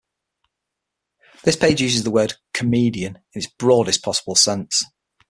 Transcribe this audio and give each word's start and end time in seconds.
This 1.43 1.55
page 1.55 1.79
uses 1.79 2.03
the 2.03 2.09
word 2.09 2.33
"comedian" 2.55 3.17
in 3.17 3.21
its 3.39 3.45
broadest 3.45 4.01
possible 4.01 4.33
sense. 4.33 4.83